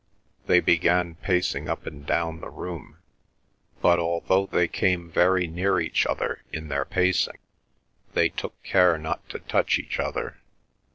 [0.47, 2.97] They began pacing up and down the room,
[3.83, 7.37] but although they came very near each other in their pacing,
[8.15, 10.41] they took care not to touch each other.